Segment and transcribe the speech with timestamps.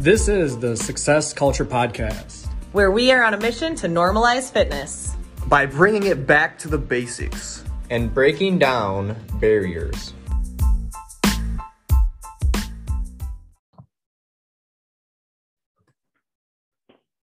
[0.00, 5.16] This is the Success Culture Podcast, where we are on a mission to normalize fitness
[5.48, 10.14] by bringing it back to the basics and breaking down barriers.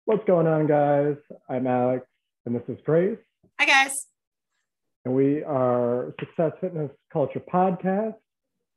[0.05, 1.15] What's going on, guys?
[1.49, 2.05] I'm Alex,
[2.45, 3.17] and this is Grace.
[3.59, 4.05] Hi, guys.
[5.05, 8.13] And we are Success Fitness Culture Podcast,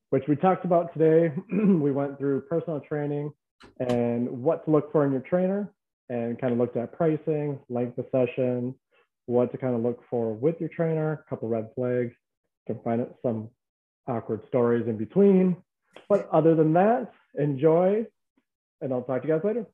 [0.09, 1.35] which we talked about today.
[1.53, 3.31] we went through personal training
[3.79, 5.73] and what to look for in your trainer
[6.09, 8.75] and kind of looked at pricing, length of session,
[9.27, 12.13] what to kind of look for with your trainer, a couple red flags,
[12.69, 13.49] you can find some
[14.07, 15.57] awkward stories in between.
[16.09, 18.07] But other than that, enjoy,
[18.81, 19.67] and I'll talk to you guys later.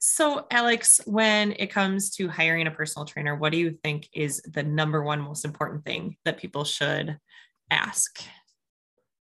[0.00, 4.42] So, Alex, when it comes to hiring a personal trainer, what do you think is
[4.42, 7.18] the number one most important thing that people should
[7.70, 8.22] ask?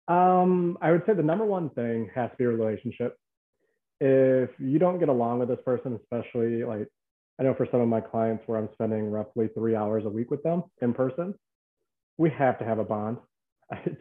[0.08, 3.16] Um, I would say the number one thing has to be a relationship.
[4.00, 6.88] If you don't get along with this person, especially like
[7.38, 10.30] I know for some of my clients where I'm spending roughly three hours a week
[10.30, 11.34] with them in person,
[12.16, 13.18] we have to have a bond.
[13.84, 14.00] It's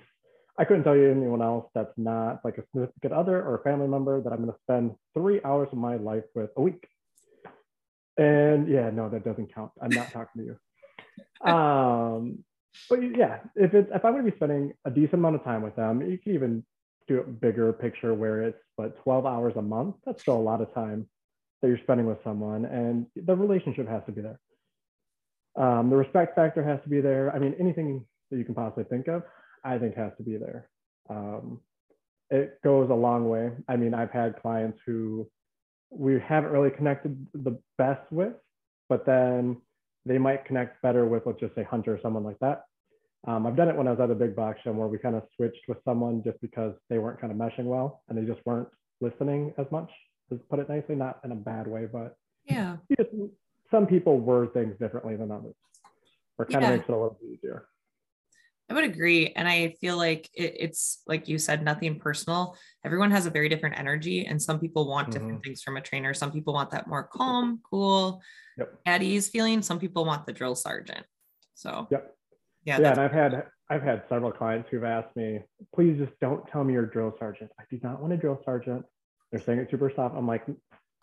[0.60, 3.88] I couldn't tell you anyone else that's not like a significant other or a family
[3.88, 6.88] member that I'm going to spend three hours of my life with a week.
[8.18, 9.72] And yeah, no, that doesn't count.
[9.82, 10.58] I'm not talking to you.
[11.48, 12.44] Um,
[12.90, 15.62] but yeah, if it's if I'm going to be spending a decent amount of time
[15.62, 16.66] with them, you can even
[17.08, 19.96] do a bigger picture where it's but 12 hours a month.
[20.06, 21.08] That's still a lot of time
[21.62, 24.40] that you're spending with someone, and the relationship has to be there.
[25.56, 27.34] Um, the respect factor has to be there.
[27.34, 29.24] I mean, anything that you can possibly think of
[29.64, 30.70] I think has to be there.
[31.10, 31.60] Um,
[32.30, 33.52] it goes a long way.
[33.68, 35.28] I mean, I've had clients who
[35.90, 38.34] we haven't really connected the best with,
[38.90, 39.58] but then
[40.08, 42.64] they might connect better with, let's just say, Hunter or someone like that.
[43.28, 45.16] Um, I've done it when I was at a big box show where we kind
[45.16, 48.46] of switched with someone just because they weren't kind of meshing well and they just
[48.46, 48.70] weren't
[49.02, 49.90] listening as much,
[50.30, 52.16] to put it nicely, not in a bad way, but
[52.46, 53.10] yeah, just,
[53.70, 55.56] some people word things differently than others,
[56.38, 56.70] or kind yeah.
[56.70, 57.68] of makes it a little easier.
[58.70, 59.32] I would agree.
[59.36, 62.58] And I feel like it, it's like you said, nothing personal.
[62.84, 65.42] Everyone has a very different energy, and some people want different mm-hmm.
[65.42, 66.14] things from a trainer.
[66.14, 68.22] Some people want that more calm, cool,
[68.58, 68.74] yep.
[68.86, 69.62] at ease feeling.
[69.62, 71.06] Some people want the drill sergeant.
[71.56, 72.14] So, yep.
[72.66, 72.80] Yeah.
[72.82, 72.92] Yeah.
[72.92, 75.40] And I've had, I've had several clients who've asked me,
[75.74, 77.50] please just don't tell me you're a drill sergeant.
[77.58, 78.84] I do not want a drill sergeant.
[79.32, 80.16] They're saying it super soft.
[80.18, 80.46] I'm like,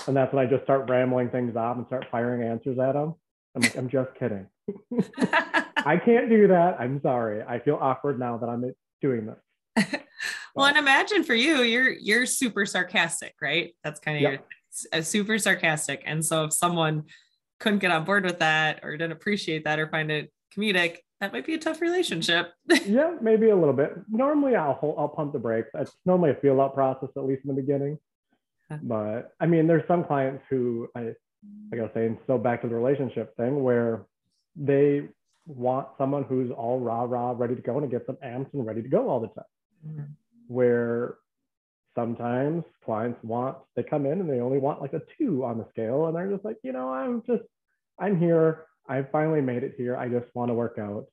[0.07, 3.15] and that's when I just start rambling things off and start firing answers at them.
[3.55, 4.47] I'm like, I'm just kidding.
[5.87, 6.77] I can't do that.
[6.81, 7.43] I'm sorry.
[7.43, 10.01] I feel awkward now that I'm doing this.
[10.55, 13.75] well, and imagine for you, you're you're super sarcastic, right?
[13.83, 14.33] That's kind of yep.
[14.33, 16.03] your uh, super sarcastic.
[16.07, 17.05] And so if someone
[17.61, 21.33] couldn't get on board with that or didn't appreciate that or find it comedic, that
[21.33, 22.53] might be a tough relationship.
[22.87, 23.93] yeah, maybe a little bit.
[24.09, 25.69] Normally, I'll hold, I'll pump the brakes.
[25.75, 27.99] It's normally a feel out process, at least in the beginning.
[28.83, 31.13] But I mean, there's some clients who I,
[31.71, 34.07] like I was saying, still back to the relationship thing where
[34.57, 35.09] they
[35.47, 38.83] want someone who's all rah rah, ready to go and get some amps and ready
[38.83, 39.45] to go all the time.
[39.87, 40.03] Mm-hmm.
[40.49, 41.17] Where
[41.95, 45.67] sometimes clients want, they come in and they only want like a two on the
[45.71, 47.43] scale, and they're just like, you know, I'm just,
[47.99, 48.65] I'm here.
[48.89, 49.97] I finally made it here.
[49.97, 51.07] I just want to work out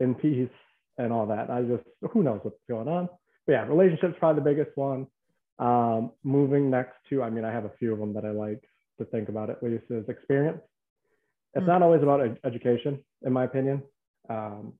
[0.00, 0.48] in peace
[0.98, 1.50] and all that.
[1.50, 3.08] I just, who knows what's going on.
[3.46, 5.06] But yeah, relationships probably the biggest one.
[5.58, 8.62] Um, moving next to, I mean, I have a few of them that I like
[8.98, 10.60] to think about at least is experience
[11.54, 13.82] it's not always about ed- education, in my opinion.
[14.28, 14.74] Um,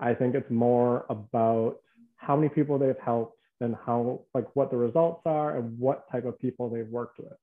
[0.00, 1.76] I think it's more about
[2.16, 6.24] how many people they've helped and how, like, what the results are and what type
[6.24, 7.36] of people they've worked with.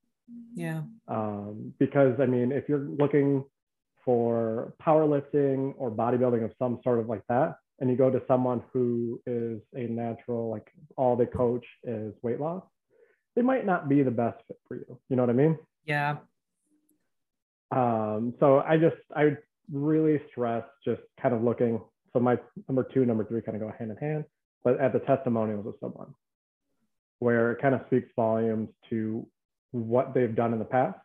[0.54, 0.82] Yeah.
[1.08, 3.44] Um, because, I mean, if you're looking
[4.04, 8.64] for powerlifting or bodybuilding of some sort of like that, and you go to someone
[8.72, 12.64] who is a natural, like, all they coach is weight loss,
[13.36, 15.00] they might not be the best fit for you.
[15.10, 15.58] You know what I mean?
[15.86, 16.18] Yeah.
[17.76, 19.38] Um, so I just, I
[19.72, 21.82] really stress just kind of looking.
[22.14, 22.38] So my
[22.70, 24.24] number two, number three kind of go hand in hand,
[24.64, 26.14] but at the testimonials of someone
[27.20, 29.28] where it kind of speaks volumes to
[29.72, 31.00] what they've done in the past.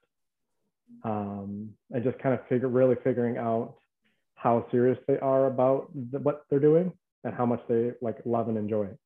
[1.05, 3.75] Um, and just kind of figure, really figuring out
[4.35, 6.93] how serious they are about the, what they're doing
[7.25, 8.99] and how much they like love and enjoy it.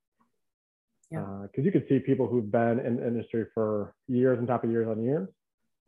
[1.10, 1.62] Because yeah.
[1.62, 4.70] uh, you could see people who've been in the industry for years and top of
[4.70, 5.28] years on years,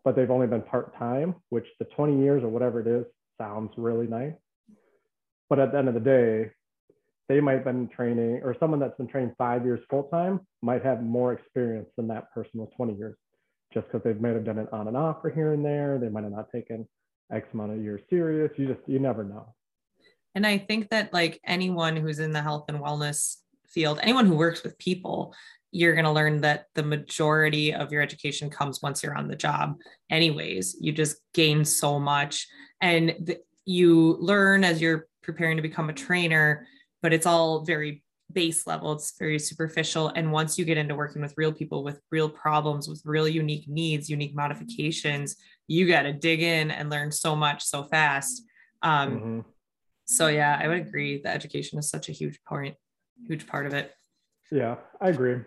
[0.06, 3.04] but they've only been part time, which the 20 years or whatever it is
[3.38, 4.34] sounds really nice.
[5.50, 6.52] But at the end of the day,
[7.28, 10.84] they might have been training, or someone that's been trained five years full time might
[10.84, 13.16] have more experience than that person with 20 years,
[13.74, 15.98] just because they might have done it on and off for here and there.
[15.98, 16.86] They might have not taken
[17.32, 18.52] X amount of years serious.
[18.56, 19.56] You just, you never know.
[20.36, 24.36] And I think that like anyone who's in the health and wellness field, anyone who
[24.36, 25.34] works with people,
[25.72, 29.36] you're going to learn that the majority of your education comes once you're on the
[29.36, 29.76] job
[30.10, 30.76] anyways.
[30.80, 32.46] You just gain so much.
[32.80, 36.66] And th- you learn as you're preparing to become a trainer
[37.02, 38.02] but it's all very
[38.32, 38.92] base level.
[38.92, 40.08] It's very superficial.
[40.16, 43.68] And once you get into working with real people with real problems with real unique
[43.68, 45.36] needs unique modifications
[45.68, 48.42] you got to dig in and learn so much so fast.
[48.82, 49.40] Um, mm-hmm.
[50.04, 52.74] so yeah i would agree that education is such a huge point
[53.26, 53.92] huge part of it.
[54.50, 55.38] Yeah i agree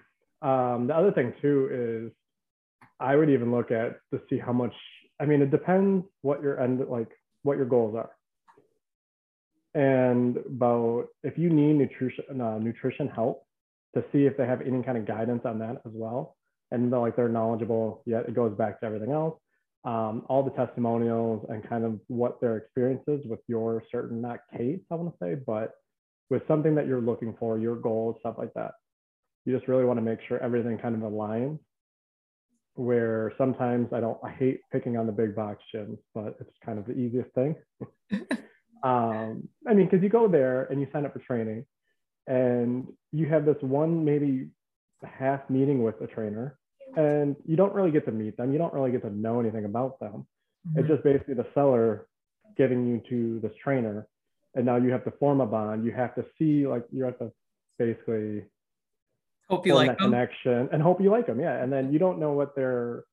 [0.42, 2.12] um, the other thing too is
[3.00, 4.74] I would even look at to see how much.
[5.20, 7.10] I mean, it depends what your end like
[7.44, 8.12] what your goals are,
[9.74, 13.46] and about if you need nutrition uh, nutrition help
[13.96, 16.38] to see if they have any kind of guidance on that as well,
[16.72, 18.02] and like they're knowledgeable.
[18.06, 19.38] Yet it goes back to everything else.
[19.86, 24.82] Um, all the testimonials and kind of what their experiences with your certain not case
[24.92, 25.72] I want to say, but
[26.30, 28.72] with something that you're looking for, your goals, stuff like that
[29.46, 31.60] you just really want to make sure everything kind of aligns
[32.76, 36.80] where sometimes I don't, I hate picking on the big box gyms, but it's kind
[36.80, 37.56] of the easiest thing.
[38.84, 41.66] um, I mean, because you go there and you sign up for training
[42.28, 44.48] and you have this one, maybe
[45.04, 46.58] half meeting with a trainer
[46.96, 48.52] and you don't really get to meet them.
[48.52, 50.26] You don't really get to know anything about them.
[50.68, 50.80] Mm-hmm.
[50.80, 52.08] It's just basically the seller
[52.58, 54.08] getting you to this trainer.
[54.56, 55.86] And now you have to form a bond.
[55.86, 57.32] You have to see, like, you have to
[57.78, 58.44] basically
[59.50, 60.12] hope you like that them.
[60.12, 61.62] connection and hope you like them yeah.
[61.62, 63.04] And then you don't know what their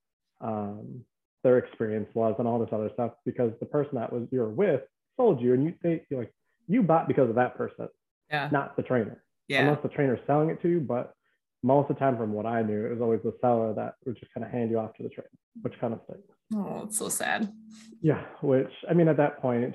[0.41, 1.03] um
[1.43, 4.83] their experience was and all this other stuff because the person that was you're with
[5.17, 6.33] sold you and you think like
[6.67, 7.89] you bought because of that person
[8.31, 8.49] yeah.
[8.53, 9.23] not the trainer.
[9.49, 9.61] Yeah.
[9.61, 11.15] Unless the trainer's selling it to you but
[11.63, 14.19] most of the time from what i knew it was always the seller that would
[14.19, 15.31] just kind of hand you off to the trainer
[15.63, 16.23] which kind of thing.
[16.55, 17.51] Oh it's so sad.
[18.03, 19.75] Yeah which i mean at that point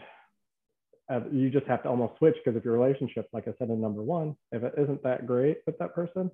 [1.11, 3.81] uh, you just have to almost switch because if your relationship like i said in
[3.81, 6.29] number one if it isn't that great with that person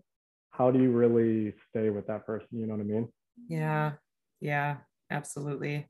[0.52, 2.48] how do you really stay with that person?
[2.52, 3.08] You know what I mean?
[3.48, 3.94] Yeah.
[4.40, 4.78] Yeah,
[5.12, 5.88] absolutely.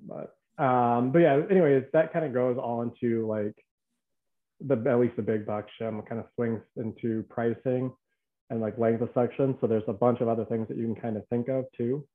[0.00, 3.54] But um, but yeah, anyways, that kind of goes all into like
[4.60, 7.92] the at least the big box gym kind of swings into pricing
[8.48, 9.56] and like length of section.
[9.60, 12.06] So there's a bunch of other things that you can kind of think of too.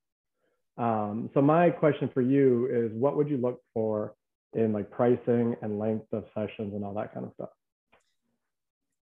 [0.77, 4.15] Um, so my question for you is what would you look for
[4.53, 7.49] in like pricing and length of sessions and all that kind of stuff?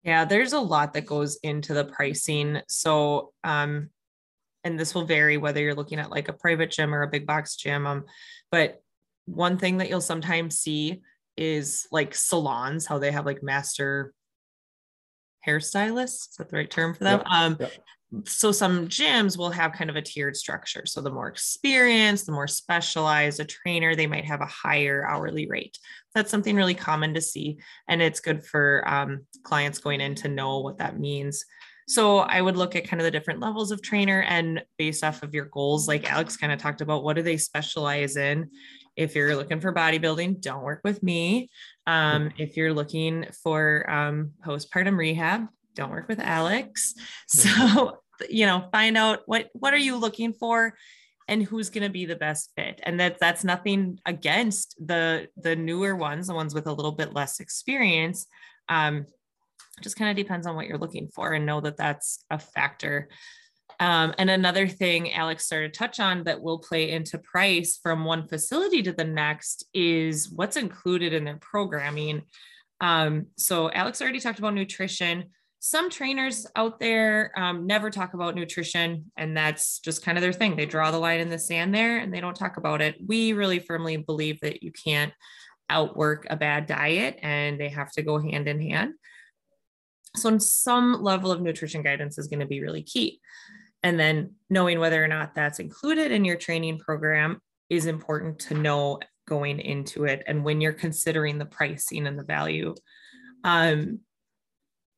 [0.04, 2.60] Yeah, there's a lot that goes into the pricing.
[2.68, 3.90] So, um,
[4.62, 7.26] and this will vary whether you're looking at like a private gym or a big
[7.26, 7.86] box gym.
[7.86, 8.04] Um,
[8.50, 8.82] but
[9.26, 11.02] one thing that you'll sometimes see
[11.36, 14.12] is like salons, how they have like master
[15.46, 16.30] hairstylists.
[16.30, 17.20] Is that the right term for them?
[17.20, 17.28] Yep.
[17.30, 17.72] Um, yep
[18.24, 20.84] so some gyms will have kind of a tiered structure.
[20.86, 25.48] So the more experienced, the more specialized a trainer, they might have a higher hourly
[25.48, 25.78] rate.
[26.14, 27.58] That's something really common to see,
[27.88, 31.44] and it's good for um, clients going in to know what that means.
[31.86, 35.22] So I would look at kind of the different levels of trainer and based off
[35.22, 38.50] of your goals, like Alex kind of talked about, what do they specialize in?
[38.96, 41.50] If you're looking for bodybuilding, don't work with me.
[41.86, 46.94] Um, if you're looking for um, postpartum rehab, don't work with Alex.
[47.26, 50.74] So you know find out what what are you looking for
[51.28, 52.80] and who's going to be the best fit.
[52.82, 57.14] And that that's nothing against the the newer ones the ones with a little bit
[57.14, 58.26] less experience.
[58.68, 59.06] Um
[59.82, 63.08] just kind of depends on what you're looking for and know that that's a factor.
[63.80, 68.04] Um, and another thing alex started to touch on that will play into price from
[68.04, 72.22] one facility to the next is what's included in their programming.
[72.80, 75.30] Um, so alex already talked about nutrition
[75.66, 80.30] some trainers out there um, never talk about nutrition and that's just kind of their
[80.30, 80.56] thing.
[80.56, 82.96] They draw the line in the sand there and they don't talk about it.
[83.06, 85.14] We really firmly believe that you can't
[85.70, 88.92] outwork a bad diet and they have to go hand in hand.
[90.16, 93.22] So some level of nutrition guidance is going to be really key.
[93.82, 97.40] And then knowing whether or not that's included in your training program
[97.70, 102.22] is important to know going into it and when you're considering the pricing and the
[102.22, 102.74] value.
[103.44, 104.00] Um,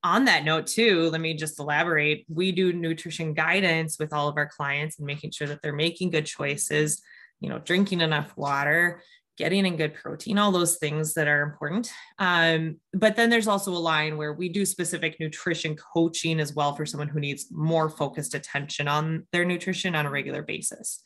[0.02, 2.24] on that note too let me just elaborate.
[2.28, 6.10] We do nutrition guidance with all of our clients and making sure that they're making
[6.10, 7.02] good choices
[7.40, 9.02] you know drinking enough water
[9.36, 11.90] getting in good protein all those things that are important.
[12.18, 16.74] Um, but then there's also a line where we do specific nutrition coaching as well
[16.74, 21.02] for someone who needs more focused attention on their nutrition on a regular basis.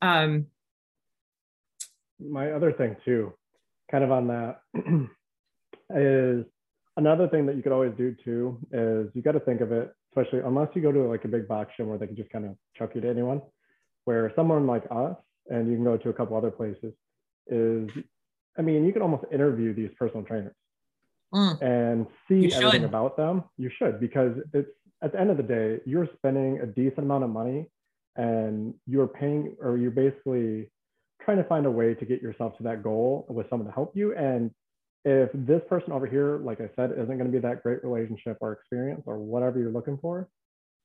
[0.00, 0.46] Um,
[2.18, 3.34] my other thing too
[3.90, 4.60] kind of on that
[5.94, 6.46] is
[6.96, 9.92] another thing that you could always do too is you got to think of it,
[10.10, 12.44] especially unless you go to like a big box gym where they can just kind
[12.44, 13.40] of chuck you to anyone,
[14.04, 15.16] where someone like us
[15.48, 16.92] and you can go to a couple other places
[17.48, 17.90] is,
[18.58, 20.54] I mean, you can almost interview these personal trainers.
[21.34, 21.60] mm.
[21.62, 24.68] and see everything about them, you should because it's
[25.02, 27.66] at the end of the day, you're spending a decent amount of money
[28.16, 30.70] and you're paying or you're basically
[31.24, 33.96] trying to find a way to get yourself to that goal with someone to help
[33.96, 34.14] you.
[34.14, 34.50] And
[35.04, 38.38] if this person over here, like I said, isn't going to be that great relationship
[38.40, 40.28] or experience or whatever you're looking for,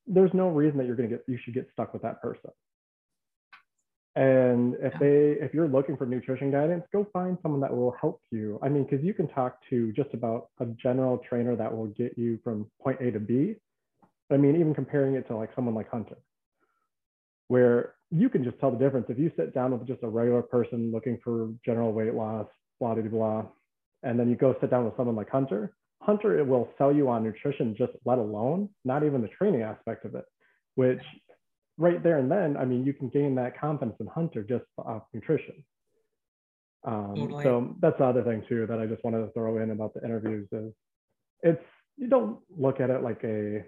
[0.07, 2.49] there's no reason that you're going to get you should get stuck with that person.
[4.15, 8.21] And if they if you're looking for nutrition guidance, go find someone that will help
[8.31, 8.59] you.
[8.63, 12.17] I mean, because you can talk to just about a general trainer that will get
[12.17, 13.55] you from point A to B.
[14.31, 16.17] I mean, even comparing it to like someone like Hunter,
[17.49, 20.41] where you can just tell the difference if you sit down with just a regular
[20.41, 22.47] person looking for general weight loss,
[22.79, 23.45] blah blah blah,
[24.03, 25.73] and then you go sit down with someone like Hunter.
[26.01, 30.05] Hunter it will sell you on nutrition, just let alone not even the training aspect
[30.05, 30.25] of it,
[30.75, 31.01] which
[31.77, 35.03] right there and then, I mean, you can gain that confidence in Hunter just off
[35.13, 35.63] nutrition.
[36.85, 37.43] Um, totally.
[37.43, 40.03] So that's the other thing too that I just wanted to throw in about the
[40.03, 40.71] interviews is
[41.41, 41.63] it's
[41.97, 43.63] you don't look at it like a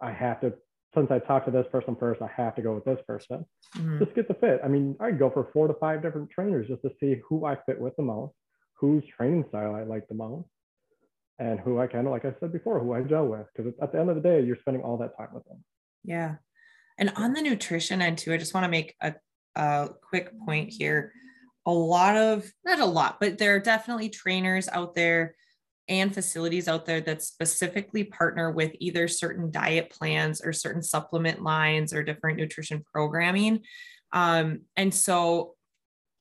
[0.00, 0.54] I have to
[0.94, 3.44] since I talked to this person first, I have to go with this person.
[3.76, 3.98] Mm-hmm.
[3.98, 4.60] Just get the fit.
[4.64, 7.56] I mean, I'd go for four to five different trainers just to see who I
[7.66, 8.32] fit with the most,
[8.78, 10.48] whose training style I like the most,
[11.38, 13.46] and who I kind of, like I said before, who I gel with.
[13.54, 15.62] Because at the end of the day, you're spending all that time with them.
[16.04, 16.36] Yeah.
[16.98, 19.14] And on the nutrition end too, I just want to make a,
[19.54, 21.12] a quick point here.
[21.66, 25.34] A lot of, not a lot, but there are definitely trainers out there
[25.88, 31.42] and facilities out there that specifically partner with either certain diet plans or certain supplement
[31.42, 33.60] lines or different nutrition programming.
[34.12, 35.55] Um, and so,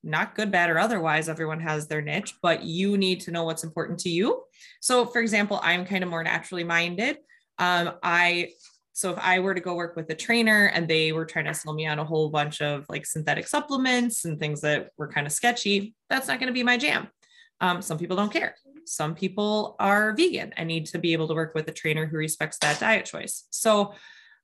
[0.05, 3.63] not good, bad, or otherwise, everyone has their niche, but you need to know what's
[3.63, 4.43] important to you.
[4.79, 7.17] So, for example, I'm kind of more naturally minded.
[7.57, 8.49] Um, I
[8.95, 11.53] so if I were to go work with a trainer and they were trying to
[11.53, 15.27] sell me on a whole bunch of like synthetic supplements and things that were kind
[15.27, 17.09] of sketchy, that's not going to be my jam.
[17.59, 18.55] Um, some people don't care.
[18.85, 22.15] Some people are vegan and need to be able to work with a trainer who
[22.15, 23.47] respects that diet choice.
[23.49, 23.95] So,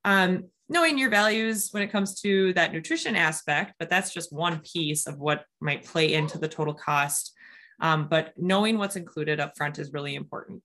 [0.04, 4.60] um, knowing your values when it comes to that nutrition aspect, but that's just one
[4.60, 7.34] piece of what might play into the total cost.
[7.80, 10.62] Um, but knowing what's included up front is really important.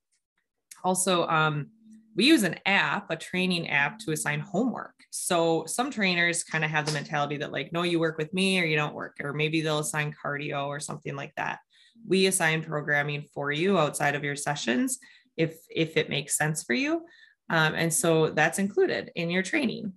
[0.84, 1.68] Also, um,
[2.14, 4.94] we use an app, a training app to assign homework.
[5.10, 8.58] So some trainers kind of have the mentality that, like, no, you work with me
[8.60, 11.58] or you don't work, or maybe they'll assign cardio or something like that
[12.06, 14.98] we assign programming for you outside of your sessions
[15.36, 17.04] if if it makes sense for you
[17.50, 19.92] um, and so that's included in your training.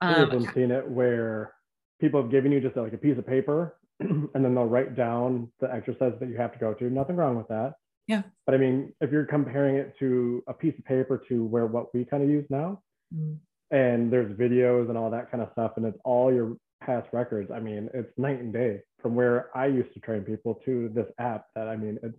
[0.00, 1.54] Um, i've seen it where
[2.00, 5.50] people have given you just like a piece of paper and then they'll write down
[5.60, 6.90] the exercise that you have to go to.
[6.90, 7.74] Nothing wrong with that.
[8.06, 8.22] Yeah.
[8.44, 11.94] But i mean if you're comparing it to a piece of paper to where what
[11.94, 12.82] we kind of use now
[13.14, 13.38] mm.
[13.70, 17.50] and there's videos and all that kind of stuff and it's all your past records
[17.50, 21.06] i mean it's night and day from where I used to train people to this
[21.18, 22.18] app that I mean it's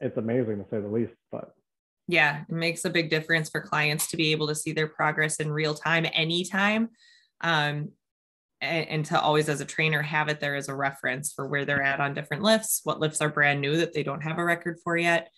[0.00, 1.54] it's amazing to say the least but
[2.08, 5.36] yeah it makes a big difference for clients to be able to see their progress
[5.36, 6.88] in real time anytime
[7.42, 7.90] um,
[8.62, 11.66] and, and, to always as a trainer have it there as a reference for where
[11.66, 14.44] they're at on different lifts what lifts are brand new that they don't have a
[14.44, 15.28] record for yet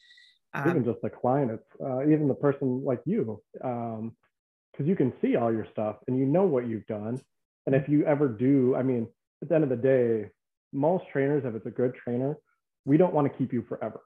[0.55, 4.95] um, even just the client it's uh, even the person like you because um, you
[4.95, 7.21] can see all your stuff and you know what you've done
[7.67, 9.07] and if you ever do i mean
[9.43, 10.31] at the end of the day
[10.73, 12.37] most trainers, if it's a good trainer,
[12.85, 14.01] we don't want to keep you forever.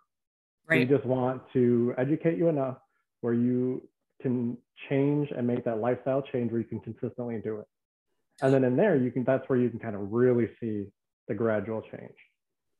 [0.68, 0.88] Right.
[0.88, 2.78] We just want to educate you enough
[3.20, 3.82] where you
[4.20, 4.56] can
[4.88, 7.66] change and make that lifestyle change where you can consistently do it.
[8.40, 10.86] And then in there, you can that's where you can kind of really see
[11.28, 12.14] the gradual change.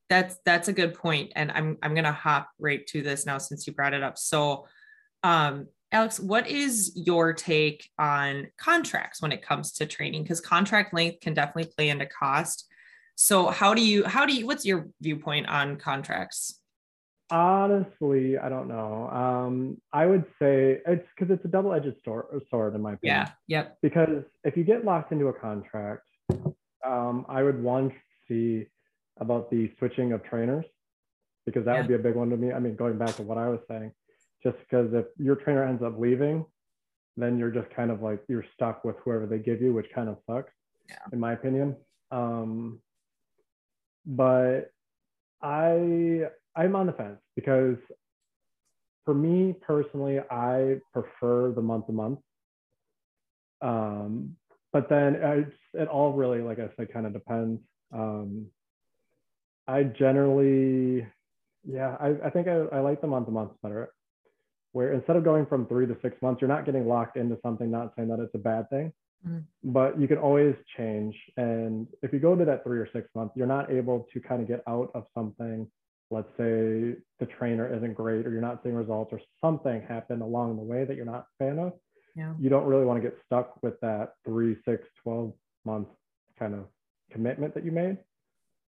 [0.09, 1.31] That's that's a good point.
[1.35, 4.17] And I'm I'm gonna hop right to this now since you brought it up.
[4.17, 4.67] So
[5.23, 10.23] um Alex, what is your take on contracts when it comes to training?
[10.23, 12.65] Because contract length can definitely play into cost.
[13.15, 16.59] So how do you how do you what's your viewpoint on contracts?
[17.31, 19.09] Honestly, I don't know.
[19.09, 23.27] Um, I would say it's because it's a double-edged sword, in my opinion.
[23.27, 23.29] Yeah.
[23.47, 23.77] Yep.
[23.81, 26.07] Because if you get locked into a contract,
[26.85, 28.67] um, I would want to see
[29.19, 30.65] about the switching of trainers
[31.45, 31.79] because that yeah.
[31.79, 32.51] would be a big one to me.
[32.51, 33.91] I mean, going back to what I was saying,
[34.43, 36.45] just because if your trainer ends up leaving,
[37.17, 40.09] then you're just kind of like you're stuck with whoever they give you, which kind
[40.09, 40.51] of sucks,
[40.89, 40.97] yeah.
[41.11, 41.75] in my opinion.
[42.11, 42.79] Um,
[44.05, 44.71] but
[45.41, 47.77] I I'm on the fence because
[49.05, 52.19] for me personally, I prefer the month to month.
[53.61, 54.35] Um,
[54.71, 57.61] but then it, it all really, like I said, kind of depends.
[57.93, 58.47] Um,
[59.67, 61.07] I generally,
[61.65, 63.93] yeah, I, I think I, I like the month to month better.
[64.71, 67.69] Where instead of going from three to six months, you're not getting locked into something,
[67.69, 68.91] not saying that it's a bad thing.
[69.27, 69.43] Mm.
[69.63, 71.15] But you can always change.
[71.37, 74.41] And if you go to that three or six months, you're not able to kind
[74.41, 75.67] of get out of something
[76.13, 80.55] let's say the trainer isn't great or you're not seeing results or something happened along
[80.55, 81.73] the way that you're not a fan of,
[82.15, 82.33] yeah.
[82.39, 85.33] you don't really want to get stuck with that three, six, 12
[85.65, 85.87] month
[86.37, 86.65] kind of
[87.11, 87.97] commitment that you made.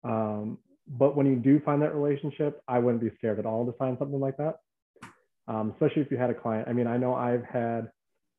[0.04, 3.76] Um, but when you do find that relationship, I wouldn't be scared at all to
[3.78, 4.60] sign something like that.
[5.48, 6.68] Um, especially if you had a client.
[6.68, 7.90] I mean, I know I've had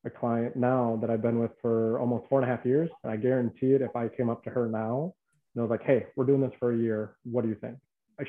[0.05, 2.89] a client now that I've been with for almost four and a half years.
[3.03, 5.15] And I guarantee it, if I came up to her now
[5.55, 7.17] and I was like, hey, we're doing this for a year.
[7.25, 7.77] What do you think?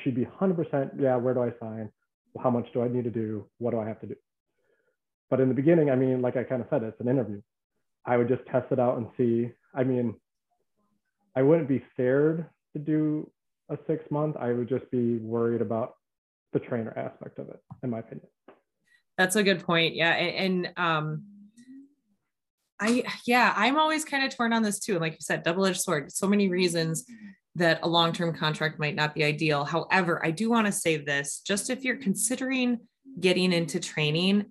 [0.04, 1.90] She'd be 100%, yeah, where do I sign?
[2.42, 3.48] How much do I need to do?
[3.58, 4.16] What do I have to do?
[5.30, 7.42] But in the beginning, I mean, like I kind of said, it's an interview.
[8.06, 9.52] I would just test it out and see.
[9.74, 10.16] I mean,
[11.36, 13.30] I wouldn't be scared to do
[13.70, 14.38] a six month.
[14.38, 15.96] I would just be worried about
[16.54, 18.28] the trainer aspect of it, in my opinion.
[19.18, 19.96] That's a good point.
[19.96, 20.12] Yeah.
[20.12, 21.24] And, and um,
[22.80, 25.00] I, yeah, I'm always kind of torn on this too.
[25.00, 27.06] Like you said, double edged sword, so many reasons
[27.58, 29.66] that a long term contract might not be ideal.
[29.66, 32.80] However, I do want to say this just if you're considering
[33.20, 34.46] getting into training,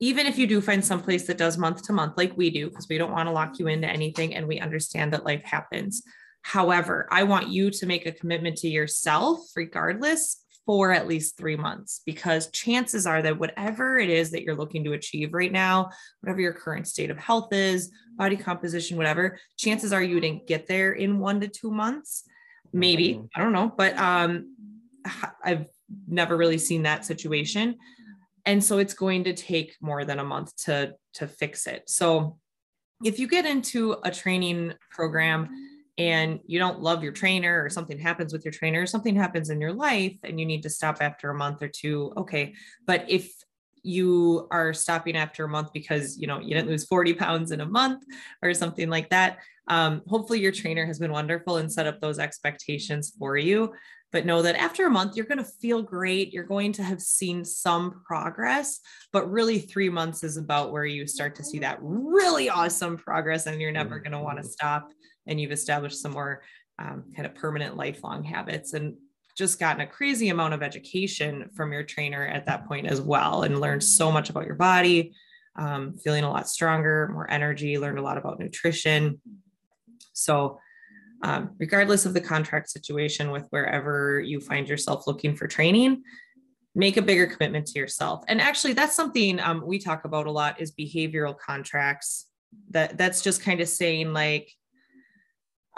[0.00, 2.68] even if you do find some place that does month to month, like we do,
[2.68, 6.02] because we don't want to lock you into anything and we understand that life happens.
[6.42, 11.56] However, I want you to make a commitment to yourself, regardless, for at least three
[11.56, 15.88] months, because chances are that whatever it is that you're looking to achieve right now,
[16.20, 20.66] whatever your current state of health is, body composition, whatever, chances are you didn't get
[20.66, 22.24] there in one to two months.
[22.70, 23.26] Maybe, mm-hmm.
[23.34, 24.54] I don't know, but um,
[25.42, 25.68] I've
[26.06, 27.76] never really seen that situation.
[28.44, 31.88] And so it's going to take more than a month to, to fix it.
[31.88, 32.36] So
[33.02, 35.48] if you get into a training program,
[35.98, 39.50] and you don't love your trainer or something happens with your trainer, or something happens
[39.50, 42.54] in your life and you need to stop after a month or two, okay.
[42.86, 43.30] But if
[43.82, 47.60] you are stopping after a month because you know you didn't lose 40 pounds in
[47.60, 48.04] a month
[48.42, 49.38] or something like that
[49.68, 53.72] um, hopefully your trainer has been wonderful and set up those expectations for you
[54.10, 57.00] but know that after a month you're going to feel great you're going to have
[57.00, 58.80] seen some progress
[59.12, 63.46] but really three months is about where you start to see that really awesome progress
[63.46, 64.50] and you're never going to want to mm-hmm.
[64.50, 64.90] stop
[65.28, 66.42] and you've established some more
[66.78, 68.96] um, kind of permanent lifelong habits and
[69.36, 73.42] just gotten a crazy amount of education from your trainer at that point as well
[73.42, 75.14] and learned so much about your body
[75.56, 79.20] um, feeling a lot stronger more energy learned a lot about nutrition.
[80.12, 80.58] So
[81.22, 86.02] um, regardless of the contract situation with wherever you find yourself looking for training
[86.74, 88.22] make a bigger commitment to yourself.
[88.28, 92.26] And actually that's something um, we talk about a lot is behavioral contracts.
[92.70, 94.50] That that's just kind of saying like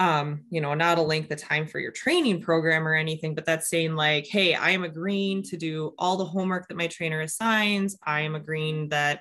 [0.00, 3.44] um, you know, not a length of time for your training program or anything, but
[3.44, 7.20] that's saying like, hey, I am agreeing to do all the homework that my trainer
[7.20, 7.98] assigns.
[8.02, 9.20] I am agreeing that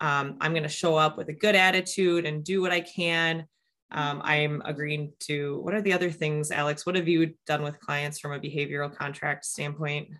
[0.00, 3.44] um, I'm going to show up with a good attitude and do what I can.
[3.90, 6.86] Um, I'm agreeing to what are the other things, Alex?
[6.86, 10.10] What have you done with clients from a behavioral contract standpoint?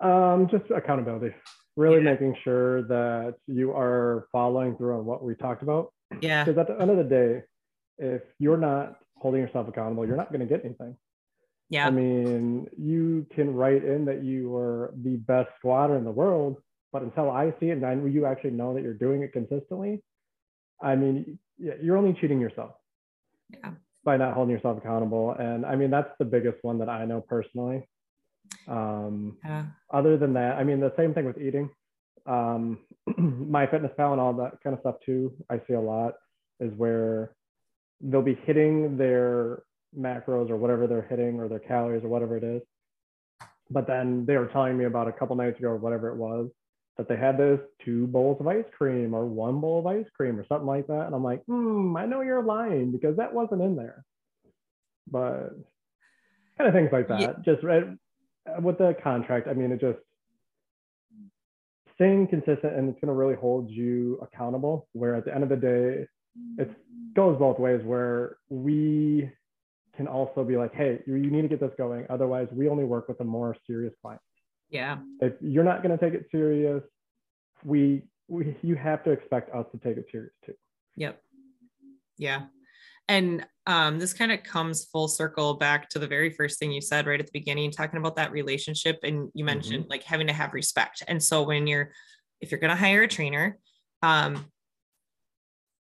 [0.00, 1.34] Um, just accountability,
[1.76, 2.12] really yeah.
[2.12, 5.92] making sure that you are following through on what we talked about.
[6.22, 6.44] Yeah.
[6.44, 7.42] Because at the end of the day,
[7.98, 10.96] if you're not holding yourself accountable, you're not going to get anything.
[11.68, 11.86] Yeah.
[11.86, 16.56] I mean, you can write in that you are the best squatter in the world,
[16.92, 20.02] but until I see it and you actually know that you're doing it consistently,
[20.82, 22.72] I mean, you're only cheating yourself.
[23.50, 23.70] Yeah.
[24.02, 25.32] By not holding yourself accountable.
[25.38, 27.86] And I mean, that's the biggest one that I know personally.
[28.66, 29.66] Um, yeah.
[29.92, 31.70] Other than that, I mean, the same thing with eating.
[32.26, 32.78] Um,
[33.08, 36.14] MyFitnessPal and all that kind of stuff too, I see a lot
[36.58, 37.32] is where
[38.00, 39.62] they'll be hitting their
[39.98, 42.62] macros or whatever they're hitting or their calories or whatever it is.
[43.70, 46.50] But then they were telling me about a couple nights ago or whatever it was
[46.96, 50.38] that they had those two bowls of ice cream or one bowl of ice cream
[50.38, 51.06] or something like that.
[51.06, 54.04] And I'm like, hmm, I know you're lying because that wasn't in there.
[55.10, 55.50] But
[56.58, 57.20] kind of things like that.
[57.20, 57.32] Yeah.
[57.42, 57.84] Just right
[58.60, 59.98] with the contract, I mean, it just
[61.94, 64.88] staying consistent and it's going to really hold you accountable.
[64.92, 66.06] Where at the end of the day,
[66.58, 66.70] it
[67.14, 69.30] goes both ways where we
[69.96, 72.06] can also be like, hey, you, you need to get this going.
[72.08, 74.20] Otherwise, we only work with a more serious client.
[74.68, 74.98] Yeah.
[75.20, 76.82] If you're not going to take it serious,
[77.64, 80.54] we, we you have to expect us to take it serious too.
[80.96, 81.20] Yep.
[82.16, 82.42] Yeah.
[83.08, 86.80] And um, this kind of comes full circle back to the very first thing you
[86.80, 89.00] said right at the beginning, talking about that relationship.
[89.02, 89.90] And you mentioned mm-hmm.
[89.90, 91.02] like having to have respect.
[91.08, 91.90] And so when you're,
[92.40, 93.58] if you're going to hire a trainer,
[94.02, 94.46] um,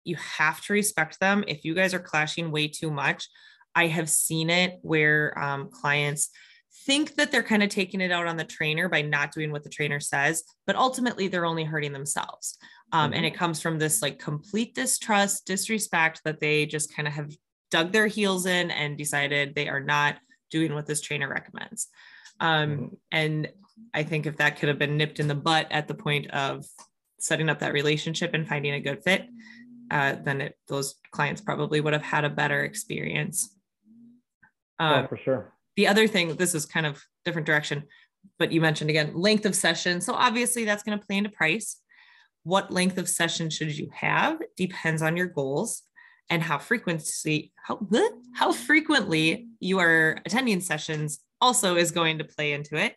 [0.04, 1.44] you have to respect them.
[1.48, 3.28] If you guys are clashing way too much,
[3.74, 6.30] I have seen it where um, clients
[6.86, 9.64] think that they're kind of taking it out on the trainer by not doing what
[9.64, 12.58] the trainer says, but ultimately they're only hurting themselves.
[12.92, 13.16] Um, mm-hmm.
[13.16, 17.32] And it comes from this like complete distrust, disrespect that they just kind of have
[17.70, 20.16] dug their heels in and decided they are not
[20.50, 21.88] doing what this trainer recommends.
[22.40, 22.94] Um, Mm-hmm.
[23.12, 23.48] and
[23.92, 26.64] I think if that could have been nipped in the butt at the point of
[27.18, 29.26] setting up that relationship and finding a good fit,
[29.90, 33.56] uh, then it, those clients probably would have had a better experience.
[34.78, 35.52] Um, oh, for sure.
[35.76, 37.84] the other thing, this is kind of different direction,
[38.38, 40.00] but you mentioned again length of session.
[40.00, 41.80] So obviously that's going to play into price.
[42.42, 45.82] What length of session should you have depends on your goals
[46.30, 52.24] and how frequency how bleh, how frequently you are attending sessions also is going to
[52.24, 52.94] play into it.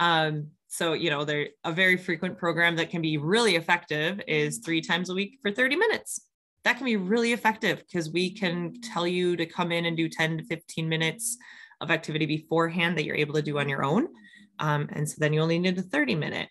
[0.00, 4.58] Um, so you know, there a very frequent program that can be really effective is
[4.58, 6.27] three times a week for 30 minutes.
[6.64, 10.08] That can be really effective because we can tell you to come in and do
[10.08, 11.38] 10 to 15 minutes
[11.80, 14.08] of activity beforehand that you're able to do on your own.
[14.58, 16.48] Um, and so then you only need a 30 minute.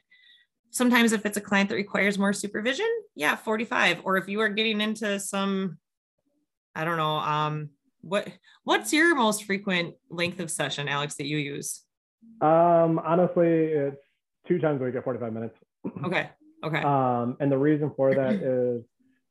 [0.71, 4.01] Sometimes if it's a client that requires more supervision, yeah, 45.
[4.03, 5.77] Or if you are getting into some,
[6.75, 7.69] I don't know, um,
[8.01, 8.27] what
[8.63, 11.83] what's your most frequent length of session, Alex, that you use?
[12.41, 14.01] Um, honestly, it's
[14.47, 15.55] two times a week at 45 minutes.
[16.05, 16.29] Okay.
[16.63, 16.81] Okay.
[16.81, 18.83] Um, and the reason for that is,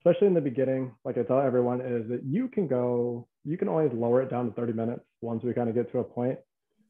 [0.07, 3.69] especially in the beginning, like I tell everyone, is that you can go, you can
[3.69, 6.39] always lower it down to 30 minutes once we kind of get to a point.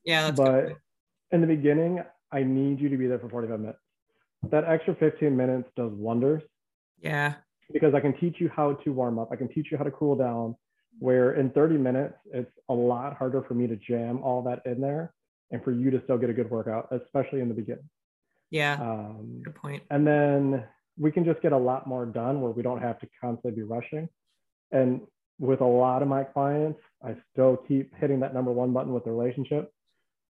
[0.04, 0.76] yeah, but good.
[1.32, 2.02] in the beginning,
[2.32, 3.78] I need you to be there for 45 minutes.
[4.50, 6.42] That extra 15 minutes does wonders
[7.00, 7.34] Yeah.
[7.72, 9.30] because I can teach you how to warm up.
[9.32, 10.54] I can teach you how to cool down.
[10.98, 14.80] Where in 30 minutes, it's a lot harder for me to jam all that in
[14.80, 15.12] there
[15.50, 17.88] and for you to still get a good workout, especially in the beginning.
[18.50, 18.74] Yeah.
[18.80, 19.82] Um, Good point.
[19.90, 20.64] and then
[20.98, 23.62] we can just get a lot more done where we don't have to constantly be
[23.62, 24.08] rushing.
[24.72, 25.02] And
[25.38, 29.04] with a lot of my clients, I still keep hitting that number one button with
[29.04, 29.72] the relationship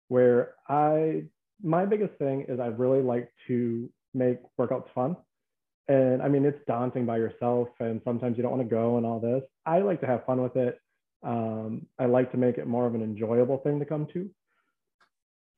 [0.09, 1.25] where I,
[1.63, 5.17] my biggest thing is I really like to make workouts fun.
[5.89, 9.05] And I mean, it's daunting by yourself, and sometimes you don't want to go and
[9.05, 9.43] all this.
[9.67, 10.79] I like to have fun with it.
[11.23, 14.31] Um, I like to make it more of an enjoyable thing to come to.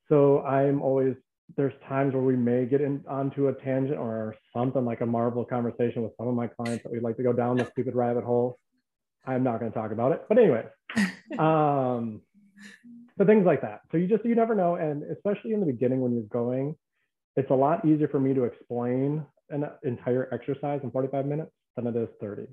[0.09, 1.15] So I'm always
[1.57, 5.45] there's times where we may get in onto a tangent or something like a marble
[5.45, 8.25] conversation with some of my clients that we'd like to go down the stupid rabbit
[8.25, 8.59] hole.
[9.25, 10.65] I'm not going to talk about it, but anyway,
[11.39, 12.23] um,
[13.17, 13.81] but things like that.
[13.91, 16.77] So you just you never know, and especially in the beginning when you're going,
[17.37, 21.87] it's a lot easier for me to explain an entire exercise in 45 minutes than
[21.87, 22.47] it is 30.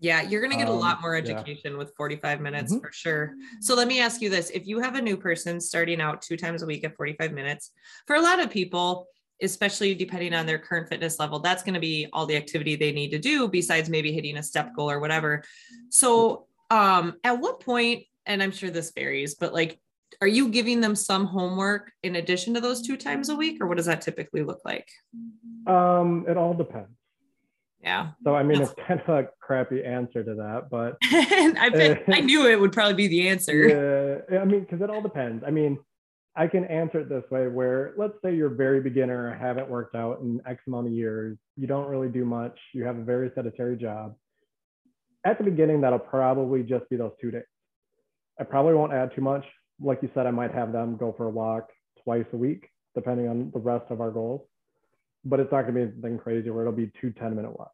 [0.00, 1.22] Yeah, you're going to get a Um, lot more yeah.
[1.22, 2.80] education with 45 minutes Mhm.
[2.80, 3.34] for sure.
[3.60, 4.50] So let me ask you this.
[4.50, 7.72] If you have a new person starting out two times a week at 45 minutes,
[8.06, 9.08] for a lot of people,
[9.42, 12.92] especially depending on their current fitness level, that's going to be all the activity they
[12.92, 15.42] need to do besides maybe hitting a step goal or whatever.
[15.90, 19.80] So um at what point, and I'm sure this varies, but like
[20.20, 23.66] are you giving them some homework in addition to those two times a week or
[23.68, 24.88] what does that typically look like?
[25.66, 26.88] Um, it all depends.
[27.82, 28.10] Yeah.
[28.24, 32.20] So I mean, it's kind of a crappy answer to that, but I bet, I
[32.20, 34.24] knew it would probably be the answer.
[34.30, 35.44] Yeah, I mean, because it all depends.
[35.46, 35.78] I mean,
[36.36, 40.20] I can answer it this way where let's say you're very beginner, haven't worked out
[40.20, 43.76] in X amount of years, you don't really do much, you have a very sedentary
[43.76, 44.14] job.
[45.24, 47.42] At the beginning, that'll probably just be those two days.
[48.40, 49.44] I probably won't add too much.
[49.80, 51.70] Like you said, I might have them go for a walk
[52.04, 54.42] twice a week, depending on the rest of our goals.
[55.24, 57.72] But it's not going to be anything crazy where it'll be two 10 minute walks.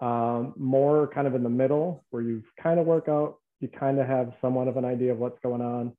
[0.00, 3.98] Um, more kind of in the middle where you kind of work out, you kind
[4.00, 5.92] of have somewhat of an idea of what's going on.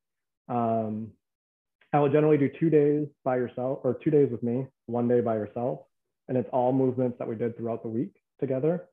[0.50, 1.12] Um,
[1.94, 5.22] I will generally do two days by yourself or two days with me, one day
[5.22, 5.82] by yourself.
[6.28, 8.86] And it's all movements that we did throughout the week together.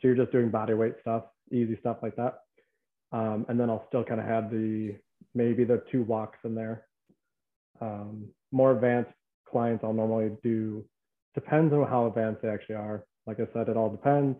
[0.00, 2.40] So you're just doing body weight stuff, easy stuff like that.
[3.12, 4.96] Um, and then I'll still kind of have the
[5.34, 6.86] maybe the two walks in there.
[7.80, 9.12] Um, more advanced
[9.48, 10.84] clients, I'll normally do,
[11.36, 13.04] depends on how advanced they actually are.
[13.26, 14.36] Like I said, it all depends.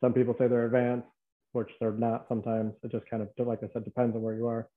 [0.00, 1.06] Some people say they're advanced,
[1.52, 2.72] which they're not sometimes.
[2.82, 4.68] It just kind of, like I said, depends on where you are.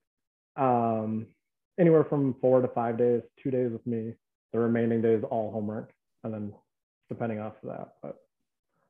[0.58, 1.28] Um,
[1.80, 4.14] anywhere from four to five days, two days with me.
[4.54, 5.92] The remaining days, all homework.
[6.24, 6.54] And then
[7.10, 7.94] depending off of that.
[8.02, 8.18] But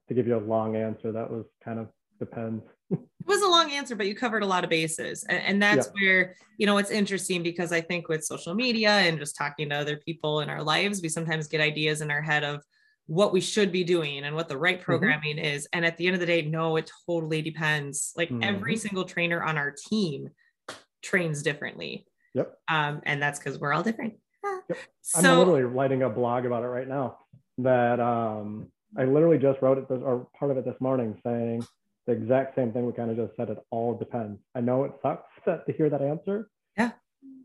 [0.07, 1.87] to give you a long answer, that was kind of
[2.19, 2.63] depends.
[3.27, 5.25] It was a long answer, but you covered a lot of bases.
[5.27, 9.19] And, and that's where, you know, it's interesting because I think with social media and
[9.19, 12.45] just talking to other people in our lives, we sometimes get ideas in our head
[12.45, 12.63] of
[13.07, 15.67] what we should be doing and what the right programming is.
[15.73, 18.13] And at the end of the day, no, it totally depends.
[18.15, 18.79] Like every Mhm.
[18.79, 20.29] single trainer on our team
[21.01, 22.07] trains differently.
[22.33, 22.57] Yep.
[22.69, 24.13] Um, and that's because we're all different.
[24.45, 24.59] Ah.
[24.69, 24.77] Yep.
[25.01, 27.17] So I'm literally writing a blog about it right now.
[27.57, 31.65] That um, I literally just wrote it this, or part of it this morning, saying
[32.07, 33.49] the exact same thing we kind of just said.
[33.49, 34.39] It all depends.
[34.55, 36.49] I know it sucks that, to hear that answer.
[36.77, 36.91] Yeah.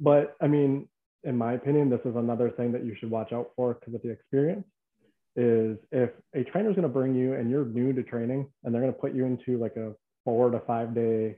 [0.00, 0.88] But I mean,
[1.24, 4.02] in my opinion, this is another thing that you should watch out for because of
[4.02, 4.64] the experience.
[5.34, 8.74] Is if a trainer is going to bring you and you're new to training and
[8.74, 9.92] they're going to put you into like a
[10.24, 11.36] four to five day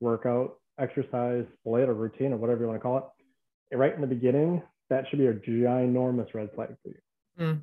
[0.00, 4.06] workout exercise split or routine or whatever you want to call it, right in the
[4.06, 6.94] beginning, that should be a ginormous red flag for you.
[7.40, 7.60] Mm.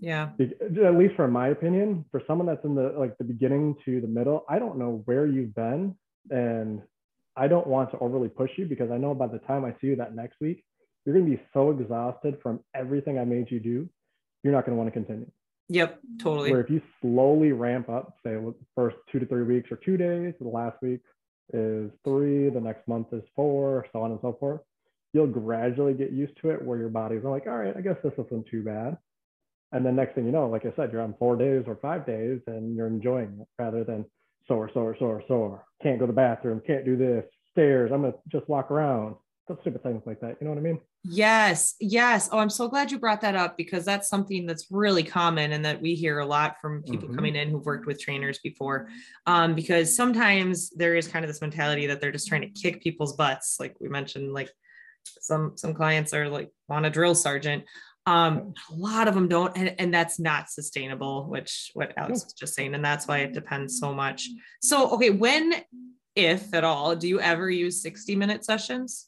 [0.00, 0.30] Yeah.
[0.40, 4.08] At least from my opinion, for someone that's in the like the beginning to the
[4.08, 5.94] middle, I don't know where you've been
[6.30, 6.82] and
[7.36, 9.88] I don't want to overly push you because I know by the time I see
[9.88, 10.64] you that next week,
[11.04, 13.88] you're going to be so exhausted from everything I made you do,
[14.42, 15.30] you're not going to want to continue.
[15.68, 16.50] Yep, totally.
[16.50, 19.96] Where if you slowly ramp up, say the first two to three weeks or two
[19.96, 21.00] days, the last week
[21.52, 24.60] is three, the next month is four, so on and so forth,
[25.12, 28.12] you'll gradually get used to it where your body's like, all right, I guess this
[28.14, 28.98] isn't too bad.
[29.72, 32.06] And then next thing you know, like I said, you're on four days or five
[32.06, 34.04] days and you're enjoying it rather than
[34.48, 35.64] sore, sore, sore, sore.
[35.82, 39.16] Can't go to the bathroom, can't do this, stairs, I'm gonna just walk around.
[39.48, 40.36] Those stupid things like that.
[40.40, 40.80] You know what I mean?
[41.02, 42.28] Yes, yes.
[42.30, 45.64] Oh, I'm so glad you brought that up because that's something that's really common and
[45.64, 47.16] that we hear a lot from people mm-hmm.
[47.16, 48.88] coming in who've worked with trainers before.
[49.26, 52.82] Um, because sometimes there is kind of this mentality that they're just trying to kick
[52.82, 54.50] people's butts, like we mentioned, like
[55.04, 57.64] some some clients are like want a drill sergeant
[58.10, 62.32] um a lot of them don't and, and that's not sustainable which what alex was
[62.32, 64.28] just saying and that's why it depends so much.
[64.60, 65.54] So okay when
[66.16, 69.06] if at all do you ever use 60 minute sessions?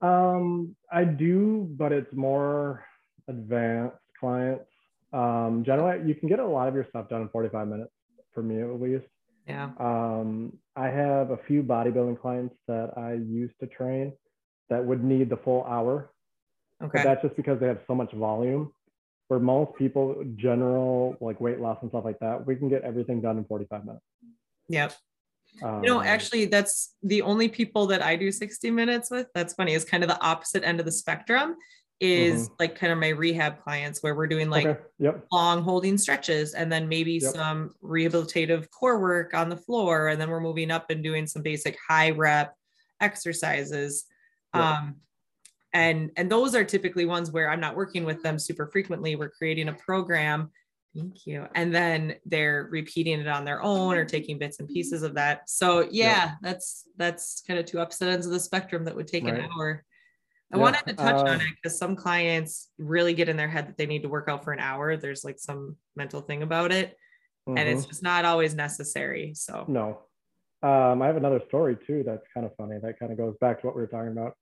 [0.00, 2.84] Um i do but it's more
[3.28, 4.70] advanced clients.
[5.12, 7.92] Um generally you can get a lot of your stuff done in 45 minutes
[8.34, 9.06] for me at least.
[9.46, 9.70] Yeah.
[9.78, 14.12] Um i have a few bodybuilding clients that i used to train
[14.70, 16.10] that would need the full hour
[16.82, 16.90] Okay.
[16.98, 18.72] But that's just because they have so much volume.
[19.28, 23.20] For most people, general like weight loss and stuff like that, we can get everything
[23.20, 24.04] done in 45 minutes.
[24.68, 24.92] Yep.
[25.62, 29.28] Um, you know, actually, that's the only people that I do 60 minutes with.
[29.34, 31.56] That's funny, is kind of the opposite end of the spectrum
[32.02, 32.54] is mm-hmm.
[32.58, 34.80] like kind of my rehab clients where we're doing like okay.
[34.98, 35.24] yep.
[35.30, 37.32] long holding stretches and then maybe yep.
[37.32, 40.08] some rehabilitative core work on the floor.
[40.08, 42.56] And then we're moving up and doing some basic high rep
[43.00, 44.06] exercises.
[44.52, 44.64] Yep.
[44.64, 44.96] Um,
[45.72, 49.30] and and those are typically ones where i'm not working with them super frequently we're
[49.30, 50.50] creating a program
[50.94, 55.02] thank you and then they're repeating it on their own or taking bits and pieces
[55.02, 56.32] of that so yeah, yeah.
[56.42, 59.34] that's that's kind of two opposite ends of the spectrum that would take right.
[59.34, 59.84] an hour
[60.52, 60.62] I yeah.
[60.62, 63.78] wanted to touch uh, on it because some clients really get in their head that
[63.78, 64.98] they need to work out for an hour.
[64.98, 66.90] There's like some mental thing about it,
[67.48, 67.56] mm-hmm.
[67.56, 67.88] and it's mm-hmm.
[67.88, 69.32] just not always necessary.
[69.34, 70.00] So no,
[70.62, 72.78] um, I have another story too that's kind of funny.
[72.82, 74.34] That kind of goes back to what we were talking about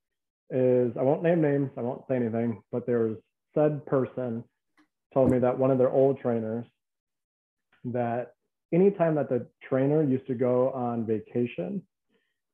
[0.50, 3.16] is I won't name names, I won't say anything, but there was
[3.54, 4.44] said person
[5.12, 6.64] told me that one of their old trainers
[7.84, 8.34] that
[8.72, 11.82] anytime that the trainer used to go on vacation,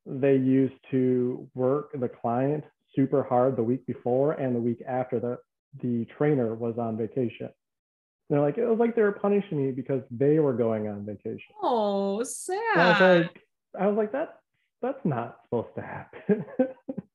[0.05, 2.63] they used to work the client
[2.95, 5.37] super hard the week before and the week after the,
[5.81, 7.49] the trainer was on vacation.
[8.29, 11.53] they're like, it was like they were punishing me because they were going on vacation.
[11.61, 12.57] Oh, sad.
[12.75, 13.41] I was like,
[13.79, 14.39] I was like, that
[14.81, 16.45] that's not supposed to happen.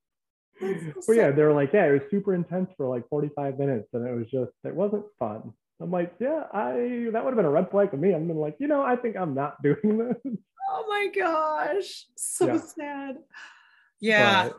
[1.06, 4.06] but yeah, they were like, yeah, it was super intense for like 45 minutes, and
[4.06, 5.52] it was just, it wasn't fun.
[5.80, 8.14] I'm like, yeah, I that would have been a red flag for me.
[8.14, 10.34] I'm been like, you know, I think I'm not doing this.
[10.70, 12.60] Oh my gosh, so yeah.
[12.60, 13.16] sad.
[14.00, 14.48] Yeah.
[14.48, 14.56] But,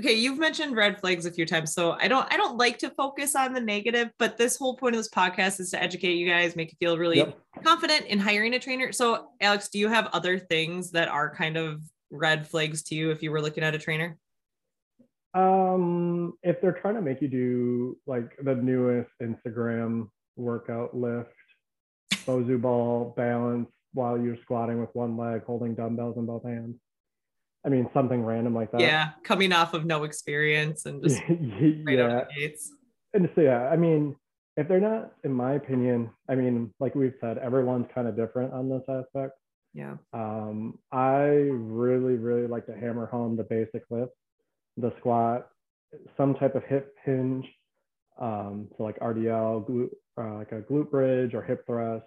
[0.00, 2.90] okay, you've mentioned red flags a few times, so I don't I don't like to
[2.90, 6.28] focus on the negative, but this whole point of this podcast is to educate you
[6.28, 7.38] guys, make you feel really yep.
[7.64, 8.92] confident in hiring a trainer.
[8.92, 13.10] So, Alex, do you have other things that are kind of red flags to you
[13.10, 14.16] if you were looking at a trainer?
[15.34, 21.30] Um, if they're trying to make you do like the newest Instagram workout lift,
[22.26, 26.76] Bosu ball balance while you're squatting with one leg, holding dumbbells in both hands.
[27.64, 28.80] I mean, something random like that.
[28.80, 32.24] Yeah, coming off of no experience and just yeah.
[33.14, 34.16] And so yeah, I mean,
[34.56, 38.52] if they're not, in my opinion, I mean, like we've said, everyone's kind of different
[38.52, 39.34] on this aspect.
[39.74, 39.96] Yeah.
[40.12, 44.12] Um, I really, really like to hammer home the basic lift
[44.76, 45.48] the squat,
[46.16, 47.46] some type of hip hinge,
[48.20, 52.04] um, so like RDL, glute, uh, like a glute bridge or hip thrust,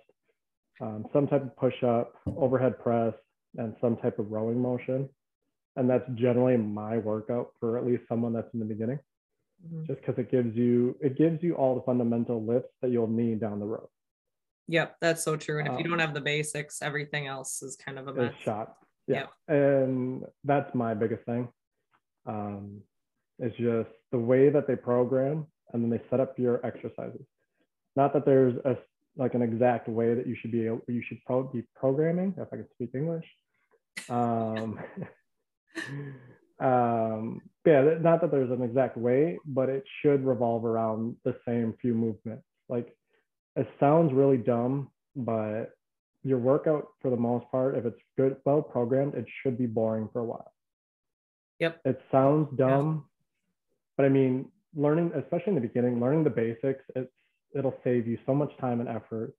[0.81, 3.13] um, some type of push up, overhead press,
[3.57, 5.09] and some type of rowing motion.
[5.75, 8.99] And that's generally my workout for at least someone that's in the beginning,
[9.65, 9.85] mm-hmm.
[9.85, 13.41] just because it gives you it gives you all the fundamental lifts that you'll need
[13.41, 13.87] down the road.
[14.67, 15.59] Yep, that's so true.
[15.59, 18.33] And if you don't um, have the basics, everything else is kind of a mess.
[18.43, 18.75] shot.
[19.07, 19.25] Yeah.
[19.47, 19.59] Yep.
[19.59, 21.49] And that's my biggest thing.
[22.25, 22.81] Um,
[23.39, 27.25] it's just the way that they program and then they set up your exercises.
[27.95, 28.77] Not that there's a
[29.17, 32.47] like an exact way that you should be able, you should probably be programming if
[32.51, 33.25] I can speak English.
[34.09, 34.77] Um,
[36.59, 41.75] um, yeah, not that there's an exact way, but it should revolve around the same
[41.81, 42.43] few movements.
[42.67, 42.95] Like
[43.55, 45.71] it sounds really dumb, but
[46.23, 50.09] your workout for the most part, if it's good, well programmed, it should be boring
[50.11, 50.51] for a while.
[51.59, 51.81] Yep.
[51.85, 53.05] It sounds dumb,
[53.97, 57.11] but I mean, learning, especially in the beginning, learning the basics, it's
[57.55, 59.33] it'll save you so much time and effort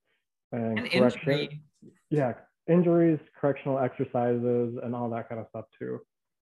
[0.53, 1.21] and, And correction.
[1.33, 1.63] injury.
[2.11, 2.33] Yeah,
[2.67, 6.01] injuries, correctional exercises, and all that kind of stuff too.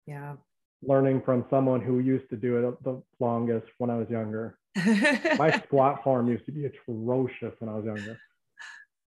[0.07, 0.37] Yeah.
[0.83, 4.59] Learning from someone who used to do it the longest when I was younger.
[4.77, 8.19] My squat form used to be atrocious when I was younger.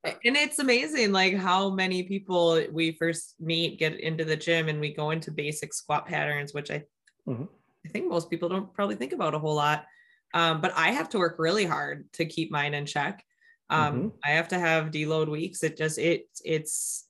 [0.03, 4.79] And it's amazing like how many people we first meet get into the gym and
[4.79, 6.83] we go into basic squat patterns which i
[7.27, 7.47] Mhm.
[7.85, 9.85] i think most people don't probably think about a whole lot
[10.33, 13.23] um, but i have to work really hard to keep mine in check
[13.69, 14.11] um, Mhm.
[14.25, 17.07] i have to have deload weeks it just it it's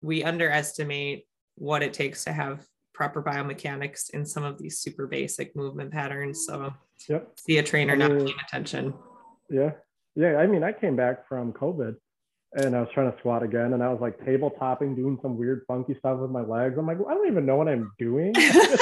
[0.00, 5.54] we underestimate what it takes to have proper biomechanics in some of these super basic
[5.54, 6.72] movement patterns so
[7.08, 7.38] Yep.
[7.38, 8.94] see a trainer not paying attention
[9.50, 9.72] Yeah.
[10.14, 10.36] Yeah.
[10.36, 11.96] I mean, I came back from COVID
[12.54, 15.36] and I was trying to squat again and I was like table topping, doing some
[15.36, 16.76] weird funky stuff with my legs.
[16.78, 18.32] I'm like, I don't even know what I'm doing.
[18.36, 18.80] it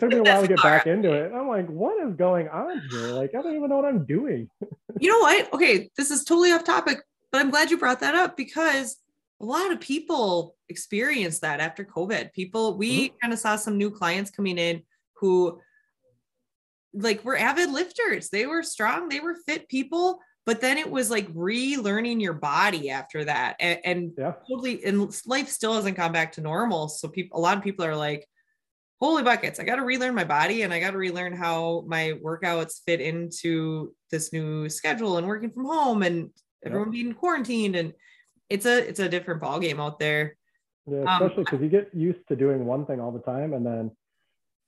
[0.00, 1.32] took me a while to get back into it.
[1.32, 3.08] I'm like, what is going on here?
[3.08, 4.48] Like, I don't even know what I'm doing.
[5.00, 5.52] you know what?
[5.52, 8.96] Okay, this is totally off topic, but I'm glad you brought that up because
[9.40, 12.32] a lot of people experienced that after COVID.
[12.32, 13.16] People, we mm-hmm.
[13.22, 14.82] kind of saw some new clients coming in
[15.14, 15.60] who
[16.96, 18.30] like were avid lifters.
[18.30, 22.90] They were strong, they were fit people, but then it was like relearning your body
[22.90, 23.56] after that.
[23.60, 24.34] And, and Yeah.
[24.48, 26.88] totally and life still hasn't gone back to normal.
[26.88, 28.26] So people a lot of people are like,
[29.00, 32.14] holy buckets, I got to relearn my body and I got to relearn how my
[32.24, 36.30] workouts fit into this new schedule and working from home and
[36.64, 37.76] everyone being quarantined.
[37.76, 37.92] And
[38.48, 40.36] it's a it's a different ball game out there.
[40.86, 43.66] Yeah, Um, especially because you get used to doing one thing all the time, and
[43.66, 43.90] then,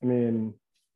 [0.02, 0.52] I mean,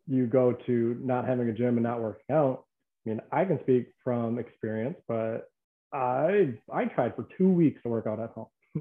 [0.07, 2.65] you go to not having a gym and not working out.
[3.05, 5.49] I mean, I can speak from experience, but
[5.93, 8.47] I I tried for two weeks to work out at home,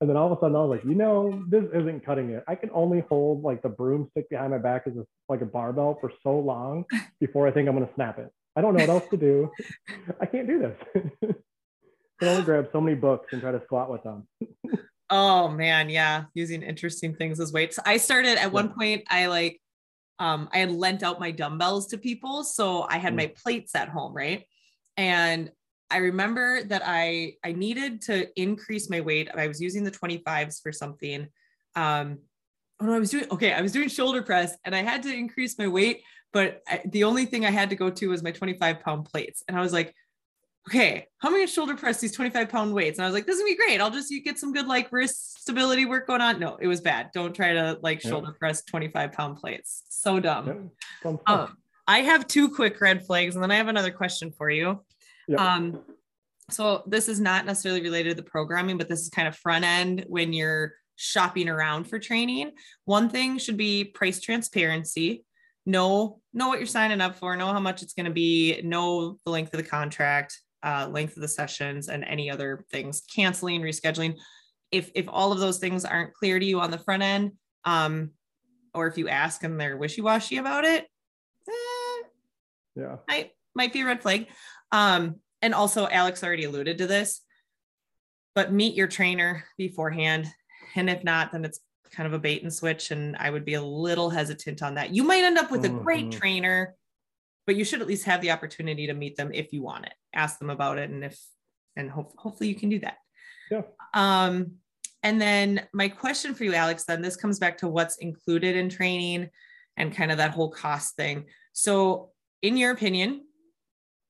[0.00, 2.44] and then all of a sudden I was like, you know, this isn't cutting it.
[2.46, 5.98] I can only hold like the broomstick behind my back as a, like a barbell
[6.00, 6.84] for so long
[7.20, 8.30] before I think I'm gonna snap it.
[8.56, 9.50] I don't know what else to do.
[10.20, 10.76] I can't do this.
[12.20, 14.26] I can only grab so many books and try to squat with them.
[15.10, 17.78] Oh man, yeah, using interesting things as weights.
[17.84, 19.04] I started at one point.
[19.08, 19.60] I like,
[20.18, 23.16] um, I had lent out my dumbbells to people, so I had Mm.
[23.16, 24.44] my plates at home, right?
[24.96, 25.50] And
[25.90, 29.28] I remember that I I needed to increase my weight.
[29.34, 31.28] I was using the 25s for something.
[31.76, 32.18] Um,
[32.80, 33.52] oh no, I was doing okay.
[33.52, 36.02] I was doing shoulder press, and I had to increase my weight,
[36.32, 39.42] but I, the only thing I had to go to was my 25 pound plates,
[39.48, 39.94] and I was like
[40.68, 42.98] okay, how am I gonna shoulder press these 25 pound weights?
[42.98, 43.80] And I was like, this is gonna be great.
[43.80, 46.38] I'll just you get some good like wrist stability work going on.
[46.38, 47.10] No, it was bad.
[47.14, 48.10] Don't try to like Yeah.
[48.10, 49.82] shoulder press 25 pound plates.
[49.88, 50.70] So dumb.
[51.04, 51.16] Yeah.
[51.26, 54.84] Um, I have two quick red flags, and then I have another question for you.
[55.26, 55.40] Yep.
[55.40, 55.80] Um,
[56.50, 59.64] so this is not necessarily related to the programming, but this is kind of front
[59.64, 62.52] end when you're shopping around for training.
[62.84, 65.24] One thing should be price transparency.
[65.64, 67.36] Know know what you're signing up for.
[67.36, 68.60] Know how much it's going to be.
[68.62, 73.02] Know the length of the contract, uh, length of the sessions, and any other things.
[73.14, 74.16] Canceling, rescheduling.
[74.70, 77.32] If if all of those things aren't clear to you on the front end,
[77.64, 78.10] um,
[78.74, 80.86] or if you ask and they're wishy washy about it,
[81.48, 82.06] eh,
[82.76, 82.96] yeah.
[83.08, 84.26] might might be a red flag.
[84.72, 87.22] Um, and also Alex already alluded to this,
[88.34, 90.26] but meet your trainer beforehand.
[90.74, 92.90] And if not, then it's kind of a bait and switch.
[92.90, 94.94] And I would be a little hesitant on that.
[94.94, 96.18] You might end up with a great Mhm.
[96.18, 96.74] trainer,
[97.48, 99.94] but you should at least have the opportunity to meet them if you want it.
[100.14, 101.18] Ask them about it, and if
[101.76, 102.98] and hope, hopefully you can do that.
[103.50, 103.62] Yeah.
[103.94, 104.56] Um,
[105.02, 108.68] and then my question for you, Alex, then this comes back to what's included in
[108.68, 109.30] training
[109.78, 111.24] and kind of that whole cost thing.
[111.54, 112.10] So,
[112.42, 113.24] in your opinion,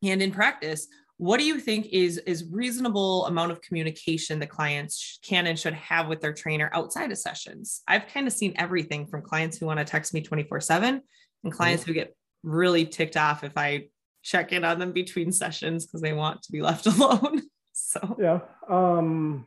[0.03, 5.20] and in practice, what do you think is is reasonable amount of communication the clients
[5.22, 7.83] can and should have with their trainer outside of sessions?
[7.87, 11.01] I've kind of seen everything from clients who want to text me 24/7
[11.44, 12.16] and clients who get
[12.48, 13.88] really ticked off if I
[14.22, 17.42] check in on them between sessions because they want to be left alone.
[17.73, 18.40] so, Yeah.
[18.68, 19.46] Um,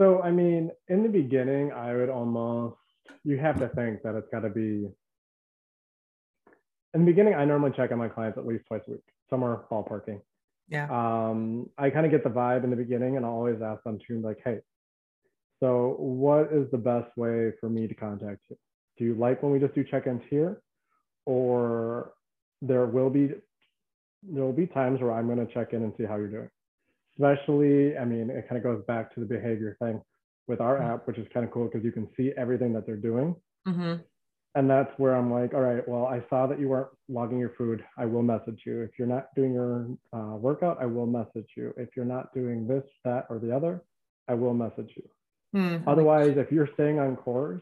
[0.00, 2.76] so, I mean, in the beginning, I would almost,
[3.24, 4.88] you have to think that it's got to be,
[6.94, 9.60] in the beginning, I normally check on my clients at least twice a week, somewhere
[9.70, 10.20] ballparking.
[10.68, 10.86] yeah.
[10.90, 13.98] Um, I kind of get the vibe in the beginning and I'll always ask them
[14.06, 14.58] to, like, hey,
[15.60, 18.56] so what is the best way for me to contact you?
[18.98, 20.62] Do you like when we just do check ins here?
[21.28, 22.12] Or
[22.62, 23.34] there will be
[24.22, 26.50] there will be times where I'm going to check in and see how you're doing.
[27.16, 30.00] Especially, I mean, it kind of goes back to the behavior thing
[30.46, 32.96] with our app, which is kind of cool because you can see everything that they're
[32.96, 33.36] doing.
[33.66, 33.96] hmm
[34.54, 37.52] and that's where I'm like, all right, well, I saw that you weren't logging your
[37.56, 37.84] food.
[37.96, 38.82] I will message you.
[38.82, 41.72] If you're not doing your uh, workout, I will message you.
[41.76, 43.82] If you're not doing this, that, or the other,
[44.26, 45.08] I will message you.
[45.52, 45.88] Hmm.
[45.88, 47.60] Otherwise, if you're staying on course,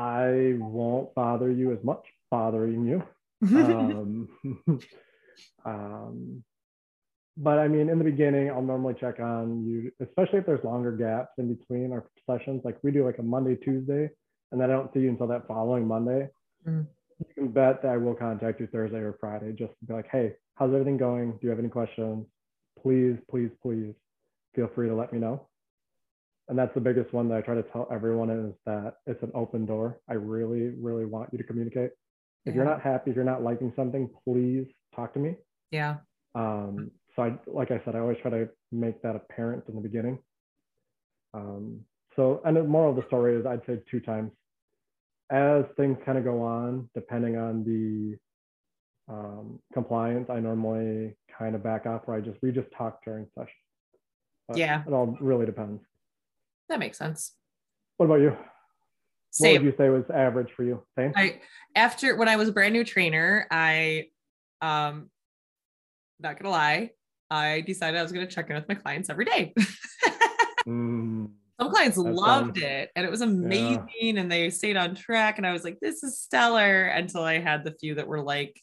[0.00, 3.02] I won't bother you as much, bothering you.
[3.42, 4.28] Um,
[5.64, 6.44] um,
[7.38, 10.92] but I mean, in the beginning, I'll normally check on you, especially if there's longer
[10.92, 12.60] gaps in between our sessions.
[12.66, 14.10] Like we do like a Monday, Tuesday,
[14.52, 16.28] and then I don't see you until that following Monday.
[16.68, 16.86] Mm.
[17.18, 20.08] You can bet that I will contact you Thursday or Friday just to be like,
[20.12, 21.32] hey, how's everything going?
[21.32, 22.26] Do you have any questions?
[22.82, 23.94] Please, please, please
[24.54, 25.46] feel free to let me know.
[26.50, 29.30] And that's the biggest one that I try to tell everyone is that it's an
[29.34, 30.00] open door.
[30.08, 31.92] I really, really want you to communicate.
[32.44, 35.36] If you're not happy, if you're not liking something, please talk to me.
[35.70, 35.98] yeah.
[36.34, 39.80] Um, so I, like I said, I always try to make that apparent in the
[39.80, 40.18] beginning.
[41.34, 41.82] Um,
[42.16, 44.32] so, and the moral of the story is I'd say two times.
[45.30, 48.16] As things kind of go on, depending on the
[49.12, 53.26] um, compliance, I normally kind of back off where I just, we just talk during
[53.38, 53.52] session.
[54.48, 54.82] But Yeah.
[54.84, 55.80] It all really depends.
[56.70, 57.34] That makes sense.
[57.96, 58.30] What about you?
[59.38, 60.82] What would you say was average for you?
[60.96, 61.12] Same?
[61.16, 61.40] I
[61.74, 64.06] after when I was a brand new trainer, I
[64.62, 65.10] um
[66.20, 66.90] not gonna lie,
[67.28, 69.52] I decided I was gonna check in with my clients every day.
[70.68, 75.38] Mm, Some clients loved it and it was amazing and they stayed on track.
[75.38, 78.60] And I was like, this is stellar until I had the few that were like,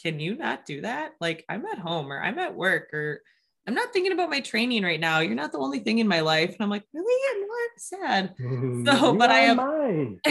[0.00, 1.12] can you not do that?
[1.22, 3.22] Like, I'm at home or I'm at work or
[3.68, 5.18] I'm not thinking about my training right now.
[5.20, 6.48] You're not the only thing in my life.
[6.48, 7.36] And I'm like, really?
[7.36, 8.34] I'm not sad.
[8.86, 9.58] So, you but I have-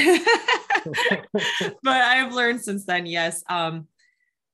[1.83, 3.43] but I've learned since then, yes.
[3.47, 3.88] Um,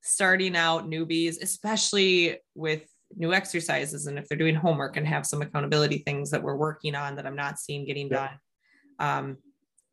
[0.01, 2.81] starting out newbies, especially with
[3.15, 6.93] new exercises, and if they're doing homework and have some accountability things that we're working
[6.95, 8.19] on that I'm not seeing getting Yep.
[8.19, 8.39] done,
[8.99, 9.37] um,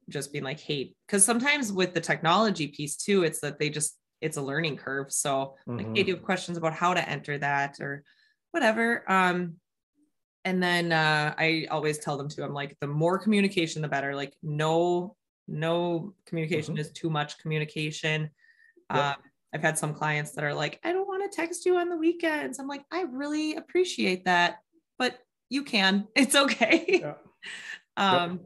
[0.09, 3.97] just being like, hey, because sometimes with the technology piece too, it's that they just
[4.20, 5.12] it's a learning curve.
[5.12, 5.95] So like, hey, Mhm.
[5.95, 8.03] do you have questions about how to enter that or
[8.51, 9.11] whatever?
[9.11, 9.57] Um,
[10.44, 12.42] and then uh, I always tell them too.
[12.42, 14.14] I'm like, the more communication, the better.
[14.14, 15.16] Like, no,
[15.48, 16.80] no communication Mhm.
[16.80, 18.30] is too much communication.
[18.94, 19.05] Yep.
[19.05, 19.16] Um,
[19.53, 21.96] I've had some clients that are like, I don't want to text you on the
[21.96, 22.59] weekends.
[22.59, 24.59] I'm like, I really appreciate that,
[24.98, 26.07] but you can.
[26.14, 27.01] It's okay.
[27.03, 27.14] Yeah.
[27.96, 28.40] um,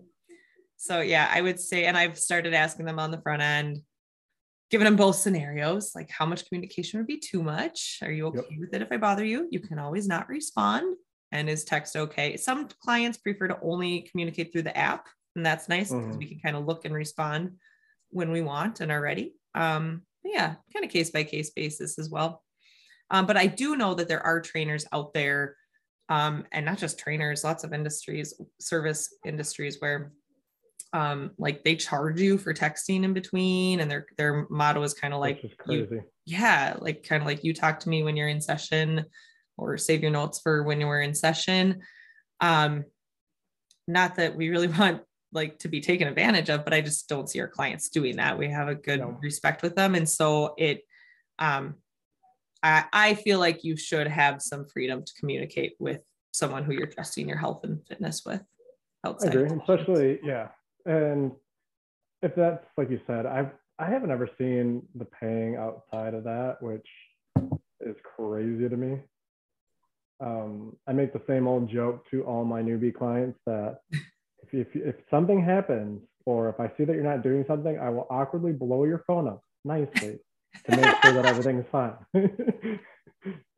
[0.76, 3.82] so yeah, I would say, and I've started asking them on the front end,
[4.74, 8.00] giving them both scenarios, like how much communication would be too much?
[8.02, 8.58] Are you okay Yep.
[8.58, 9.46] with it if I bother you?
[9.52, 10.96] You can always not respond.
[11.30, 12.36] And is text okay?
[12.36, 15.06] Some clients prefer to only communicate through the app,
[15.36, 16.18] and that's nice because Mhm.
[16.18, 17.60] we can kind of look and respond
[18.10, 19.36] when we want and are ready.
[19.54, 22.42] Um, yeah, kind of case by case basis as well.
[23.10, 25.56] Um, but I do know that there are trainers out there,
[26.08, 30.12] um, and not just trainers, lots of industries, service industries where
[30.94, 35.12] um, like they charge you for texting in between, and their their motto is kind
[35.12, 38.40] of like you yeah, like kind of like you talk to me when you're in
[38.40, 39.04] session
[39.58, 41.82] or save your notes for when you were in session.
[42.40, 42.84] Um,
[43.88, 47.28] not that we really want like to be taken advantage of, but I just don't
[47.28, 48.38] see our clients doing that.
[48.38, 49.18] We have a good No.
[49.20, 49.96] respect with them.
[49.96, 50.82] And so it
[51.40, 51.74] um
[52.62, 56.86] I I feel like you should have some freedom to communicate with someone who you're
[56.86, 58.42] trusting your health and fitness with
[59.04, 59.34] I outside.
[59.34, 60.48] agree, especially yeah.
[60.86, 61.32] And
[62.22, 66.58] if that's like you said, I've I haven't ever seen the paying outside of that,
[66.60, 66.86] which
[67.80, 69.00] is crazy to me.
[70.20, 74.68] Um, I make the same old joke to all my newbie clients that if, if
[74.74, 78.52] if something happens or if I see that you're not doing something, I will awkwardly
[78.52, 80.18] blow your phone up nicely
[80.66, 81.94] to make sure that everything is fine.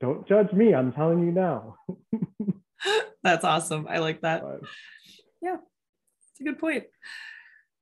[0.01, 0.75] Don't judge me.
[0.75, 1.77] I'm telling you now.
[3.23, 3.87] That's awesome.
[3.89, 4.43] I like that.
[4.43, 4.61] But
[6.37, 6.85] It's a good point.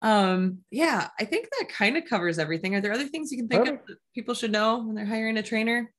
[0.01, 2.75] Um, yeah, I think that kind of covers everything.
[2.75, 5.39] Are there other things you can think of that people should know when they're hiring
[5.39, 5.93] a trainer?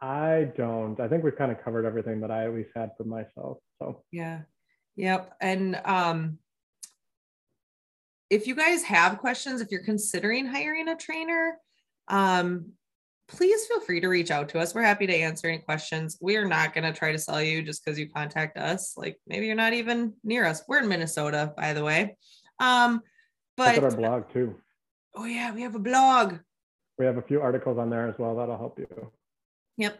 [0.00, 0.98] I don't.
[1.00, 3.58] I think we've kind of covered everything that I at least had for myself.
[3.78, 4.40] So Yeah.
[4.96, 5.36] Yep.
[5.40, 6.38] And um
[8.28, 11.56] if you guys have questions, if you're considering hiring a trainer,
[12.08, 12.72] um
[13.32, 14.74] please feel free to reach out to us.
[14.74, 16.18] We're happy to answer any questions.
[16.20, 18.92] We are not going to try to sell you just because you contact us.
[18.96, 20.62] Like maybe you're not even near us.
[20.68, 22.16] We're in Minnesota, by the way.
[22.60, 23.00] Um,
[23.56, 24.54] but look at our blog too.
[25.16, 26.38] oh yeah, we have a blog.
[26.98, 28.86] We have a few articles on there as well that'll help you.
[29.78, 29.98] Yep.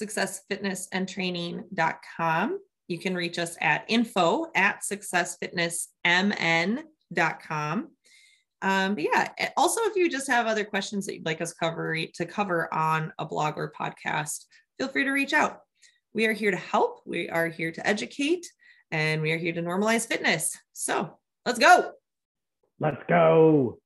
[0.00, 2.58] Successfitnessandtraining.com.
[2.88, 7.88] You can reach us at info at successfitnessmn.com.
[8.62, 11.96] Um, but yeah, also if you just have other questions that you'd like us cover
[12.14, 14.44] to cover on a blog or podcast,
[14.78, 15.60] feel free to reach out.
[16.12, 18.46] We are here to help, we are here to educate,
[18.90, 20.56] and we are here to normalize fitness.
[20.72, 21.92] So let's go.
[22.80, 23.78] Let's go.